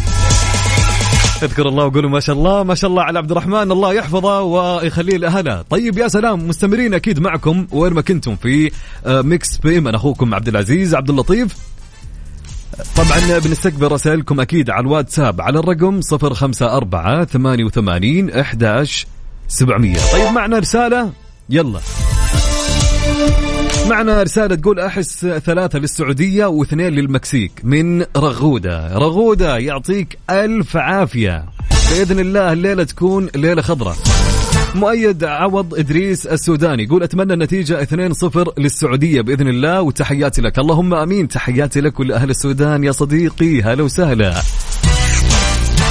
[1.43, 3.73] اذكر الله وقولوا ما شاء الله ما شاء الله على عبد الرحمن.
[3.73, 5.63] الله يحفظه ويخليه لأهله.
[5.63, 8.71] طيب يا سلام مستمرين أكيد معكم وين ما كنتم في
[9.07, 9.89] آه، Mix PM.
[9.89, 11.74] أنا أخوكم عبد العزيز عبد اللطيف.
[12.97, 19.07] طبعا بنستقبل رسائلكم أكيد على الواتساب على الرقم 054 88 11
[19.49, 21.11] 700 طيب معنا رسالة؟
[21.51, 21.81] يلا.
[23.89, 28.99] معنا رسالة تقول أحس ثلاثة للسعودية واثنين للمكسيك من رغودة.
[28.99, 31.45] رغودة يعطيك ألف عافية.
[31.91, 33.97] بإذن الله الليلة تكون ليلة خضراء.
[34.75, 40.59] مؤيد عوض إدريس السوداني يقول أتمنى النتيجة 2-0 للسعودية بإذن الله وتحياتي لك.
[40.59, 41.29] اللهم أمين.
[41.29, 43.63] تحياتي لك ولأهل السودان يا صديقي.
[43.63, 44.35] هلا وسهلا.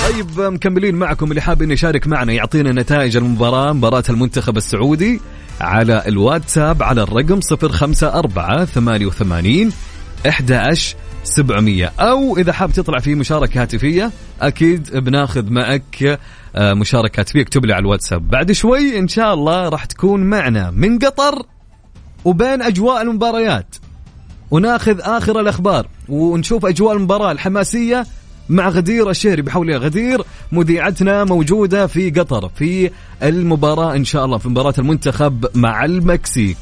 [0.03, 5.21] طيب مكملين معكم اللي حاب انه يشارك معنا يعطينا نتائج المباراة مباراة المنتخب السعودي
[5.61, 9.71] على الواتساب على الرقم 054 88
[10.27, 14.11] 11 700 أو إذا حاب تطلع في مشاركة هاتفية
[14.41, 16.19] أكيد بناخذ معك
[16.55, 18.29] آه، مشاركة هاتفية اكتب لي على الواتساب.
[18.29, 21.45] بعد شوي إن شاء الله راح تكون معنا من قطر
[22.25, 23.75] وبين أجواء المباريات.
[24.51, 28.05] وناخذ آخر الأخبار ونشوف أجواء المباراة الحماسية
[28.49, 32.91] مع غدير الشهري بحول الله غدير مذيعتنا موجودة في قطر في
[33.23, 36.57] المباراة إن شاء الله في مباراة المنتخب مع المكسيك.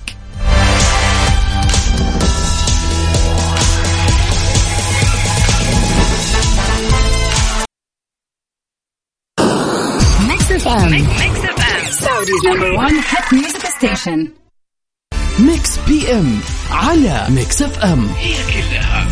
[10.20, 14.28] Mix FM Saudi's number 1 hit music station
[15.40, 16.40] Mix PM
[16.72, 19.11] على Mix FM هي كلها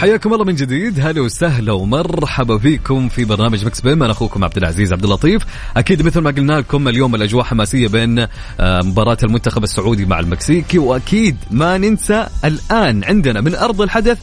[0.00, 1.00] حياكم الله من جديد.
[1.00, 5.42] هلا وسهلا ومرحبا فيكم في برنامج Mix PM أنا أخوكم عبد العزيز عبد اللطيف.
[5.76, 8.28] أكيد مثل ما قلنا لكم اليوم الأجواء حماسية بين آه،
[8.60, 10.78] مباراة المنتخب السعودي مع المكسيكي.
[10.78, 14.18] وأكيد ما ننسى الآن عندنا من أرض الحدث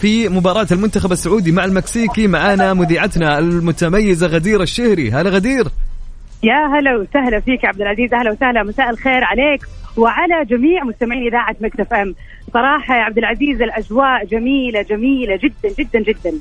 [0.00, 5.10] في مباراة المنتخب السعودي مع المكسيكي معانا مذيعتنا المتميزة غدير الشهري.
[5.10, 5.64] هلا غدير.
[6.42, 8.14] يا هلا وسهلا فيك عبد العزيز.
[8.14, 8.62] أهلا وسهلا.
[8.62, 9.81] مساء الخير عليك.
[9.96, 12.14] وعلى جميع مستمعين إذاعة Mix FM.
[12.52, 16.38] صراحة يا عبد العزيز الأجواء جميلة جميلة جدا جدا جدا.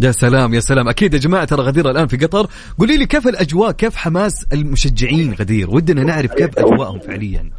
[0.00, 0.88] يا سلام يا سلام.
[0.88, 2.46] أكيد يا جماعة ترى غدير الآن في قطر.
[2.78, 7.50] قولي لي كيف الأجواء كيف حماس المشجعين غدير؟ ودنا نعرف كيف أجواءهم فعليا.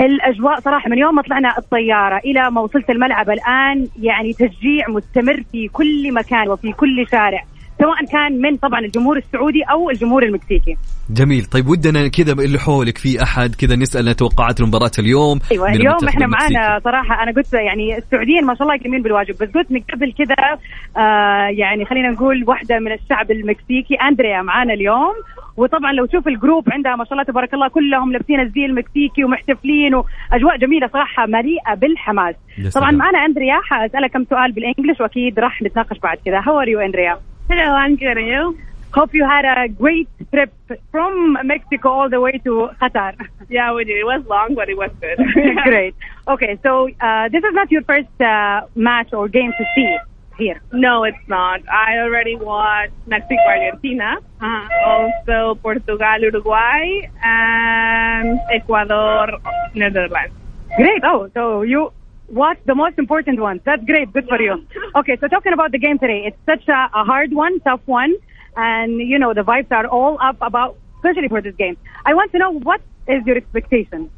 [0.00, 5.42] الأجواء صراحة من يوم ما طلعنا الطيارة إلى ما وصلت الملعب الآن يعني تشجيع مستمر
[5.52, 7.44] في كل مكان وفي كل شارع.
[7.78, 10.76] سواء كان من طبعا الجمهور السعودي أو الجمهور المكسيكي.
[11.10, 11.44] جميل.
[11.44, 16.26] طيب ودنا كذا اللي حولك في أحد كذا نسأل توقعات المباراة اليوم أيوه اليوم إحنا.
[16.26, 20.12] معانا صراحة أنا قلت يعني السعوديين ما شاء الله يقومون بالواجب بس قلت من قبل
[20.12, 20.58] كذا
[20.96, 25.14] آه يعني خلينا نقول واحدة من الشعب المكسيكي أندريا معانا اليوم.
[25.56, 29.24] وطبعا لو تشوف ال group عندها ما شاء الله تبارك الله كلهم لابسين الزي المكسيكي
[29.24, 32.34] ومحتفلين وأجواء جميلة صراحة مليئة بالحماس.
[32.74, 32.90] طبعا.
[32.90, 36.40] معنا أندريا حأسألك كم سؤال بال English وأكيد راح نتناقش بعد كذا.
[36.46, 38.16] how are you أندريا Hello, I'm good.
[38.18, 38.58] And you?
[38.94, 40.52] Hope you had a great trip
[40.90, 43.14] from Mexico all the way to Qatar.
[43.50, 43.96] Yeah, we did.
[43.96, 45.16] It was long, but it was good.
[45.64, 45.94] Great.
[46.26, 49.96] Okay, so uh, this is not your first uh, match or game to see
[50.36, 50.60] here.
[50.70, 51.60] No, it's not.
[51.66, 54.68] I already watched Mexico, Argentina, Uh-huh.
[54.86, 59.28] also Portugal, Uruguay, and Ecuador,
[59.74, 60.34] Netherlands.
[60.76, 61.00] Great.
[61.04, 61.90] Oh, so you
[62.28, 63.60] watched the most important ones.
[63.64, 64.12] That's great.
[64.12, 64.66] Good for you.
[64.96, 68.14] Okay, so talking about the game today, it's such a, a hard one, tough one,
[68.56, 71.76] and you know the vibes are all up about, especially for this game.
[72.04, 74.10] I want to know what is your expectation.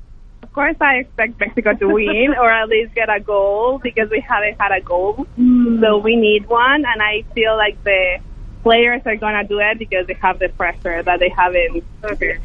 [0.43, 4.21] Of course, I expect Mexico to win or at least get a goal because we
[4.21, 5.27] haven't had a goal.
[5.37, 5.81] Hmm.
[5.81, 8.19] So we need one, and I feel like the
[8.66, 11.84] players are going to do it because they have the pressure that they haven't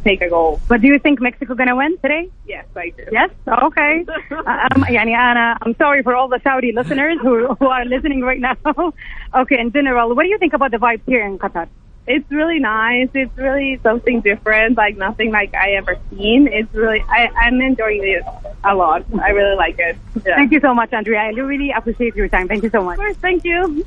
[0.04, 0.60] take a goal.
[0.68, 2.28] But do you think Mexico gonna win today?
[2.46, 3.04] Yes, I do.
[3.10, 3.30] Yes.
[3.68, 4.04] Okay.
[4.30, 8.40] um, يعني أنا I'm sorry for all the Saudi listeners who who are listening right
[8.40, 8.56] now.
[9.34, 9.58] okay.
[9.58, 11.66] In general, what do you think about the vibes here in Qatar?
[12.06, 13.10] It's really nice.
[13.14, 16.48] It's really something different, like nothing like I ever seen.
[16.48, 18.24] It's really, I, I'm enjoying it
[18.64, 19.04] a lot.
[19.22, 19.96] I really like it.
[20.26, 20.34] Yeah.
[20.34, 21.20] Thank you so much, Andrea.
[21.20, 22.48] I really appreciate your time.
[22.48, 22.98] Thank you so much.
[22.98, 23.84] Of course, thank you.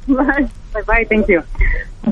[0.74, 1.42] باي باي ثانك يو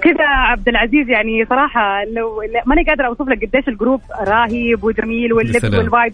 [0.03, 5.33] كذا عبد العزيز يعني صراحة لو ماني قادره أوصف لك قديش ال group رهيب وجميل
[5.33, 5.64] واللبس.
[5.65, 6.12] وال vibe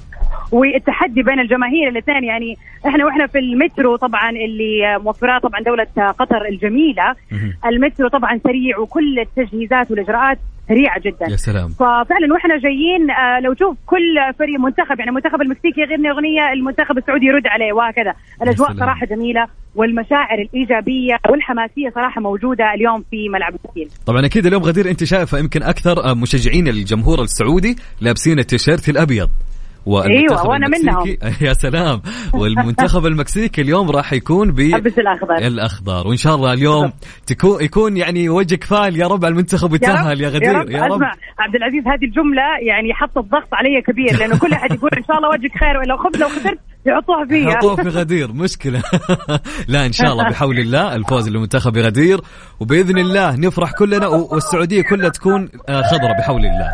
[0.53, 2.25] والتحدي بين الجماهير الاثنين.
[2.25, 5.87] يعني إحنا وإحنا في المترو طبعا اللي موفراه طبعا دولة
[6.19, 7.15] قطر الجميلة.
[7.67, 11.27] المترو طبعا سريع وكل التجهيزات والإجراءات سريعه جدا.
[11.31, 11.69] يا سلام.
[11.69, 16.99] ففعلا وإحنا جايين آه، لو تشوف كل فريق منتخب يعني المنتخب المكسيكي يغني اغنيه المنتخب
[16.99, 18.15] السعودي يرد عليه وهكذا.
[18.43, 18.73] الاجواء.
[18.73, 24.91] صراحة جميلة والمشاعر الإيجابية والحماسية صراحة موجودة اليوم في ملعب التسجيل طبعا أكيد اليوم غدير
[24.91, 29.29] انت شايفه يمكن أكثر آه، مشجعين الجمهور السعودي لابسين التيشيرت الأبيض.
[29.87, 32.03] والمنتخب أيوة، وأنا المكسيكي- يا سلام.
[32.35, 35.35] والمنتخب المكسيكي اليوم راح يكون ألبس الأخضر.
[35.37, 36.93] بالاخضر وإن شاء الله اليوم
[37.27, 41.13] تكون يكون يعني وجهك فال يا رب على المنتخب يتاهل يا غدير يا رب, أسمع
[41.39, 45.17] عبد العزيز هذه الجملة يعني حطت ضغط علي كبير لأنه كل أحد يقول إن شاء
[45.17, 48.83] الله وجهك خير ولو خبز لو خسرت يحطوها فيها حطوه في غدير مشكلة.
[49.69, 52.21] لا إن شاء الله بحول الله الفوز لمنتخب غدير
[52.61, 56.71] وبإذن الله نفرح كلنا و- والسعودية كلها تكون آه، خضرة بحول الله.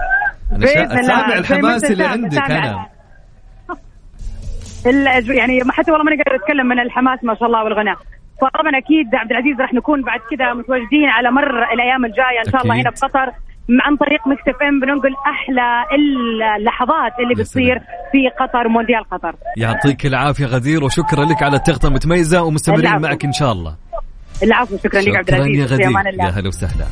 [0.53, 0.89] أنا شا-.
[1.07, 2.87] سامع زي الحماس ما اللي عندك سامع.
[5.29, 7.97] يعني ما حتى والله ماني قادر أتكلم من الحماس ما شاء الله والغناء.
[8.41, 12.63] فطبعا أكيد عبد العزيز راح نكون بعد كذا متواجدين على مر الأيام الجاية إن شاء
[12.63, 12.75] الله.
[12.75, 13.33] هنا في قطر
[13.87, 15.85] عن طريق مكس إف إم بننقل أحلى
[16.57, 17.79] اللحظات اللي يا بتصير
[18.13, 19.35] في قطر مونديال قطر.
[19.57, 23.01] يعطيك العافية غدير وشكرا لك على التغطية المتميزة ومستمرين.
[23.01, 23.75] معك إن شاء الله.
[24.43, 25.75] العفو شكرا لك شكرا يا عبد العزيز.
[25.75, 26.25] غدير.
[26.25, 26.85] يا هلا وسهلا.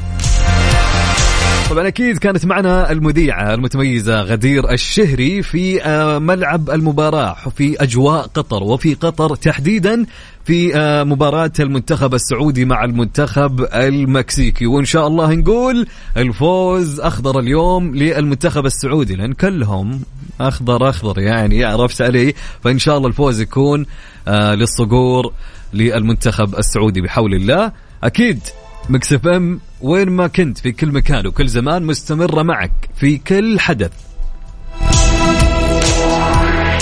[1.71, 8.63] طبعا أكيد كانت معنا المذيعة المتميزة غدير الشهري في آه، ملعب المباراة في أجواء قطر
[8.63, 10.07] وفي قطر تحديدا
[10.45, 14.67] في آه، مباراة المنتخب السعودي مع المنتخب المكسيكي.
[14.67, 15.87] وإن شاء الله نقول
[16.17, 20.01] الفوز أخضر اليوم للمنتخب السعودي لأن كلهم
[20.41, 23.87] أخضر أخضر يعني عرفت علي؟ فإن شاء الله الفوز يكون
[24.29, 25.33] آه، للصقور
[25.75, 27.73] للمنتخب السعودي بحول الله.
[28.05, 28.41] أكيد
[28.89, 33.91] مكسف إم وين ما كنت في كل مكان وكل زمان مستمرة معك في كل حدث.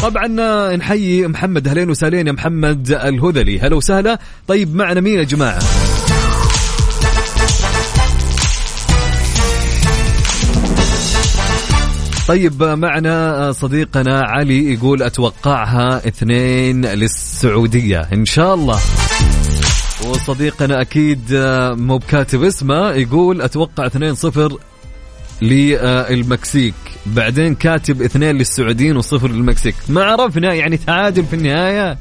[0.03, 0.27] طبعا
[0.77, 3.61] نحيي محمد اهلين وسهلين يا محمد الهذلي.
[3.61, 4.19] هلا وسهلا.
[4.49, 5.63] طيب معنا مين يا جماعة؟
[12.29, 18.01] طيب معنا صديقنا علي يقول أتوقعها اثنين للسعودية.
[18.13, 18.81] إن شاء الله.
[20.05, 21.21] وصديقنا أكيد
[21.79, 24.53] مو بكاتب اسمه يقول أتوقع 2-0
[25.43, 26.75] للمكسيك.
[27.07, 29.75] بعدين كاتب اثنين للسعوديين وصفر للمكسيك.
[29.89, 31.99] ما عرفنا يعني تعادل في النهاية؟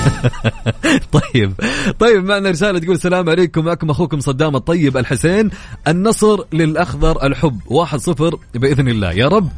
[1.34, 1.52] طيب
[1.98, 5.50] طيب معنا رسالة تقول السلام عليكم معكم أخوكم صدام الطيب الحسين.
[5.88, 7.60] النصر للأخضر الحب.
[7.66, 9.12] واحد صفر بإذن الله.
[9.12, 9.48] يا رب.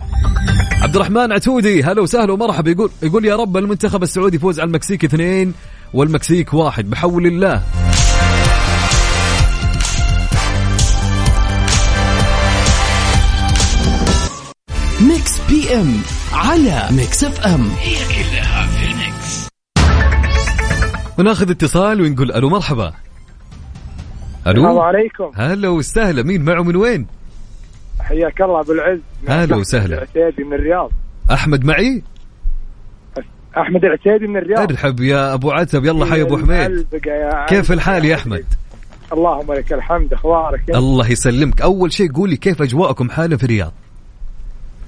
[0.83, 2.71] عبد الرحمن عتودي هلا وسهلا ومرحبا.
[2.71, 5.55] يقول يقول يا رب المنتخب السعودي يفوز على المكسيك اثنين
[5.95, 7.63] والمكسيك واحد بحول الله.
[15.01, 17.71] مكس بي إم على مكس إف إم.
[17.79, 19.49] هي كلها في ال mix.
[21.19, 22.93] وناخذ اتصال ونقول ألو مرحبا.
[24.47, 25.31] ألو السلام عليكم.
[25.35, 27.07] هلا وسهلا مين معه من وين؟
[28.01, 28.99] حياك الله أبو العز.
[29.29, 30.07] هلا وسهلا.
[30.39, 30.91] من الرياض.
[31.31, 32.03] أحمد معي؟
[33.57, 34.71] أحمد العتيبي من الرياض.
[34.71, 35.85] ارحب يا أبو عتب.
[35.85, 36.87] يلا حي أبو حميد.
[37.49, 38.45] كيف الحال يا أحمد؟
[39.13, 41.61] اللهم لك الحمد أخبارك الله يسلمك.
[41.61, 43.73] أول شيء قولي كيف أجواءكم حالا في الرياض؟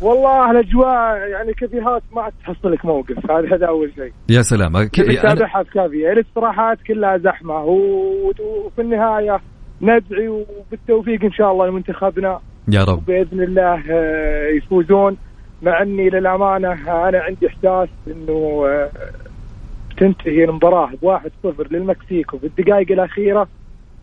[0.00, 4.12] والله الأجواء يعني كافيهات ما عاد تحصل لك موقف هذا هذا أول شيء.
[4.28, 4.84] يا سلام.
[4.86, 8.32] تتابعها في كافية الاستراحات كلها زحمة و-
[8.66, 9.40] وفي النهاية
[9.82, 13.04] ندعي وبالتوفيق إن شاء الله لمنتخبنا يا رب.
[13.06, 15.16] باذن الله آه، يفوزون.
[15.64, 16.72] مع أني للأمانة
[17.08, 18.90] أنا عندي إحساس إنه آه،
[19.98, 23.48] تنتهي المباراة بواحد صفر للمكسيك وفي الدقائق الأخيرة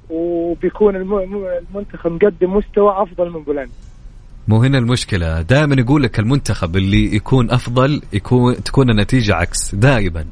[0.10, 3.72] وبيكون الم- المنتخب مقدم مستوى أفضل من بولندا.
[4.48, 5.42] مو هنا المشكلة.
[5.42, 10.26] دائما يقول لك المنتخب اللي يكون أفضل يكون تكون النتيجة عكس دائما.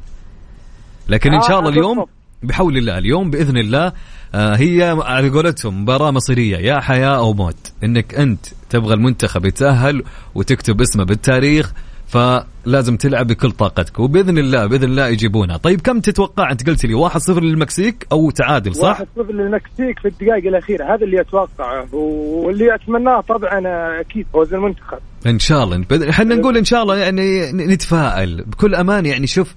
[1.08, 2.06] لكن إن شاء الله آه، اليوم.
[2.42, 3.92] بحول الله اليوم بإذن الله آه،
[4.34, 7.72] هي على قولتهم مباراة مصيرية يا حياة أو موت.
[7.84, 10.02] إنك أنت تبغى المنتخب يتأهل
[10.34, 11.72] وتكتب اسمه بالتاريخ
[12.06, 15.56] فلازم تلعب بكل طاقتك وبإذن الله بإذن الله يجيبونها.
[15.56, 20.08] طيب كم تتوقع أنت قلت لي 1-0 للمكسيك أو تعادل صح؟ واحد صفر للمكسيك في
[20.08, 24.98] الدقائق الأخيرة هذا اللي اتوقعه واللي أتمناه طبعا آه، أكيد فوز المنتخب.
[25.26, 25.84] إن شاء الله.
[26.10, 29.54] إحنا نقول إن شاء الله يعني نتفائل بكل أمان يعني شوف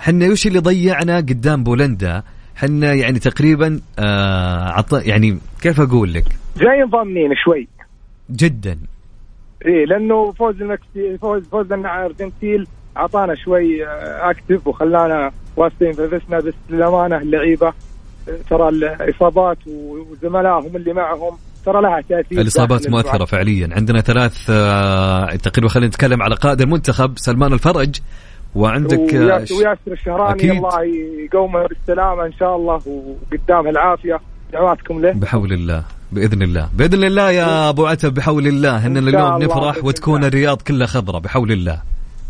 [0.00, 2.22] إحنا وش اللي ضيعنا قدام بولندا؟
[2.62, 6.24] إحنا يعني تقريبا آه عط يعني كيف أقول لك؟
[6.56, 7.68] جايين ضامنين شوي.
[8.30, 8.78] جدا.
[9.66, 12.64] إيه لأنه فوز المكسيك فوز فوزنا على الأرجنتين
[12.96, 17.66] أعطانا شوي آه، أكتف وخلانا واثقين في نفسنا بس للأمانة اللعيبة
[18.28, 21.36] آه، ترى الإصابات وزملائهم اللي معهم
[21.66, 22.40] ترى لها تأثير.
[22.40, 23.24] الإصابات داخل مؤثرة.
[23.24, 23.68] فعليا.
[23.72, 27.96] عندنا ثلاث آه تقريبا خلينا نتكلم على قائد المنتخب سلمان الفرج.
[28.54, 30.50] وعندك آه، ويا- وياسر الشهراني أكيد.
[30.50, 30.84] الله
[31.24, 34.20] يقومه بالسلامة إن شاء الله وقدامه العافية.
[34.52, 35.12] دعواتكم له.
[35.12, 36.68] بحول الله بإذن الله.
[36.74, 38.86] بإذن الله يا أبو عتب بحول الله.
[38.86, 40.28] إن اليوم نفرح وتكون الله.
[40.28, 41.78] الرياض كلها خضراء بحول الله.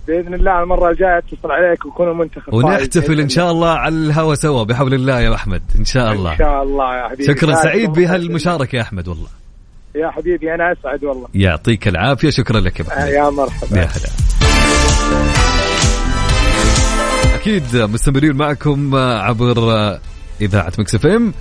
[0.09, 4.65] بإذن الله المرة الجاية اتصل عليك ويكون المنتخب ونحتفل إن شاء الله على الهوا سوا.
[4.65, 6.33] بحول الله يا أحمد إن شاء الله.
[6.33, 7.25] ان شاء الله يا حبيبي.
[7.25, 7.93] شكرا سعيد.
[7.93, 9.29] بهالمشاركة يا أحمد والله.
[9.95, 11.29] يا حبيبي أنا أسعد والله.
[11.35, 13.77] يعطيك العافية شكرا لك يا حميد يا مرحبا.
[13.79, 14.52] يا هلا.
[17.43, 19.99] أكيد مستمرين معكم عبر
[20.41, 21.35] إذاعة مكس إف إم.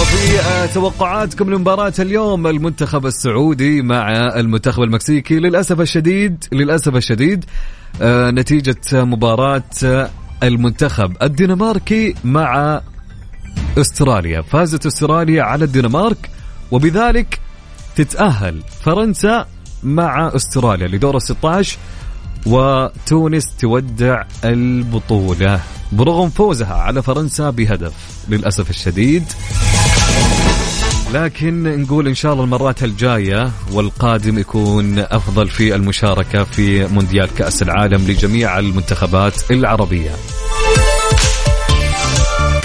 [0.00, 5.38] وفي آه، توقعاتكم لمباراة اليوم المنتخب السعودي مع المنتخب المكسيكي.
[5.38, 7.44] للأسف الشديد للأسف الشديد
[8.02, 10.10] آه، نتيجة مباراة آه،
[10.42, 12.80] المنتخب الدنماركي مع
[13.78, 14.42] أستراليا.
[14.42, 16.30] فازت أستراليا على الدنمارك
[16.70, 17.38] وبذلك
[17.96, 19.46] تتأهل فرنسا
[19.82, 21.78] مع أستراليا لدور ال 16
[22.46, 25.60] وتونس تودع البطولة
[25.92, 27.92] برغم فوزها على فرنسا بهدف
[28.28, 29.24] للأسف الشديد.
[31.14, 37.62] لكن نقول إن شاء الله المرات الجاية والقادم يكون أفضل في المشاركة في مونديال كأس
[37.62, 40.10] العالم لجميع المنتخبات العربية.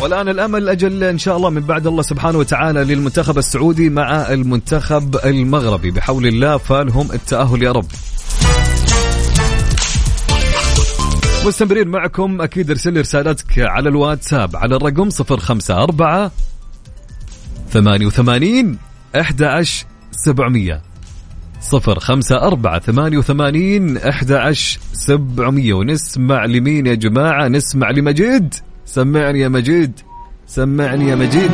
[0.02, 5.16] والآن الأمل أجل إن شاء الله من بعد الله سبحانه وتعالى للمنتخب السعودي مع المنتخب
[5.26, 5.92] المغربي.
[5.92, 7.88] بحول الله فالهم التأهل يا رب.
[11.48, 16.32] مستمرين معكم أكيد ارسل لي رسالتك على الواتساب على الرقم 054
[17.70, 18.78] 88
[19.16, 20.82] 11 700
[21.62, 24.54] صفر خمسة أربعة ثمانية وثمانين أحد
[24.94, 25.74] سبعمية.
[25.74, 28.54] ونسمع لمين يا جماعة؟ نسمع لمجيد.
[28.86, 30.00] سمعني يا مجيد.
[30.48, 31.52] سمعني يا مجيد.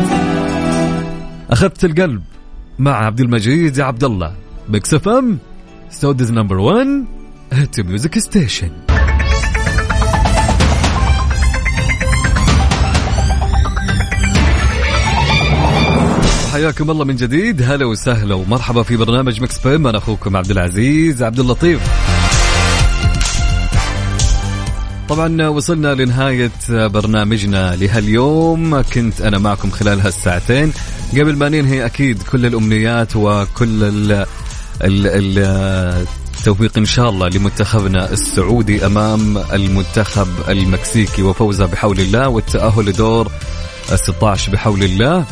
[1.49, 2.23] أخذت القلب
[2.79, 4.35] مع عبد المجيد يا عبد الله.
[4.69, 5.39] Mix FM
[5.89, 6.87] Saudi's number 1
[7.53, 8.92] hit music station
[16.53, 17.61] حياكم الله من جديد.
[17.61, 21.81] هلا وسهلا ومرحبا في برنامج مكس بيم أنا أخوكم عبد العزيز عبد اللطيف.
[25.09, 28.81] طبعا وصلنا لنهاية برنامجنا لهاليوم.
[28.81, 30.73] كنت أنا معكم خلال هالساعتين.
[31.11, 34.25] قبل ما ننهي أكيد كل الأمنيات وكل ال
[34.83, 35.37] ال
[36.37, 41.21] التوفيق إن شاء الله لمنتخبنا السعودي أمام المنتخب المكسيكي.
[41.23, 43.31] وفوزه بحول الله والتأهل لدور
[43.95, 45.25] 16 بحول الله.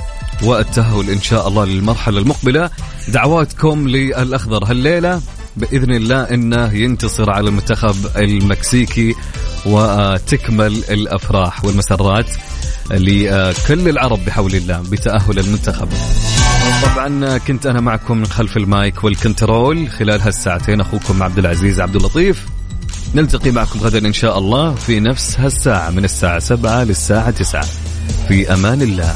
[0.43, 2.69] والتأهل إن شاء الله للمرحلة المقبلة.
[3.07, 4.63] دعواتكم للأخضر.
[4.65, 5.21] هالليلة
[5.57, 9.15] بإذن الله أنه ينتصر على المنتخب المكسيكي
[9.65, 12.25] وتكمل الأفراح والمسرات
[12.91, 15.89] لكل العرب بحول الله بتأهل المنتخب.
[16.83, 19.89] طبعا كنت أنا معكم من خلف المايك والكنترول.
[19.89, 22.45] خلال هالساعتين أخوكم عبد العزيز عبد اللطيف.
[23.15, 27.65] نلتقي معكم غدا إن شاء الله في نفس هالساعة من الساعة 7 للساعة 9
[28.27, 29.15] في أمان الله.